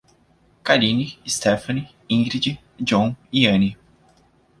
Karine, 0.63 1.19
Estefani, 1.27 1.87
Ingridi, 2.09 2.59
Jhon 2.81 3.15
e 3.31 3.45
Any 3.47 3.77